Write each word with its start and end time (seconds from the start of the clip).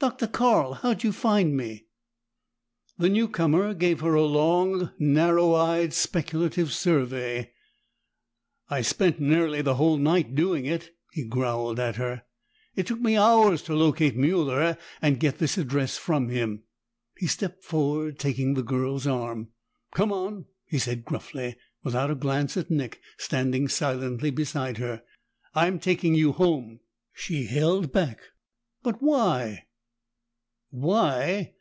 "Dr. 0.00 0.26
Carl! 0.26 0.74
How'd 0.74 1.02
you 1.02 1.12
find 1.12 1.56
me?" 1.56 1.86
The 2.98 3.08
newcomer 3.08 3.72
gave 3.72 4.00
her 4.00 4.12
a 4.12 4.22
long, 4.26 4.90
narrow 4.98 5.54
eyed, 5.54 5.94
speculative 5.94 6.72
survey. 6.74 7.52
"I 8.68 8.82
spent 8.82 9.18
nearly 9.18 9.62
the 9.62 9.76
whole 9.76 9.96
night 9.96 10.34
doing 10.34 10.66
it," 10.66 10.94
he 11.14 11.24
growled 11.24 11.80
at 11.80 11.98
last. 11.98 12.20
"It 12.76 12.86
took 12.86 13.00
me 13.00 13.16
hours 13.16 13.62
to 13.62 13.74
locate 13.74 14.14
Mueller 14.14 14.76
and 15.00 15.18
get 15.18 15.38
this 15.38 15.56
address 15.56 15.96
from 15.96 16.28
him." 16.28 16.64
He 17.16 17.26
stepped 17.26 17.64
forward, 17.64 18.18
taking 18.18 18.52
the 18.52 18.62
girl's 18.62 19.06
arm. 19.06 19.52
"Come 19.94 20.12
on!" 20.12 20.44
he 20.66 20.78
said 20.78 21.06
gruffly, 21.06 21.56
without 21.82 22.10
a 22.10 22.14
glance 22.14 22.58
at 22.58 22.70
Nick 22.70 23.00
standing 23.16 23.68
silently 23.68 24.30
beside 24.30 24.76
her. 24.76 25.02
"I'm 25.54 25.78
taking 25.78 26.14
you 26.14 26.32
home!" 26.32 26.80
She 27.14 27.46
held 27.46 27.90
back. 27.90 28.20
"But 28.82 29.00
why?" 29.00 29.64
"Why? 30.76 31.54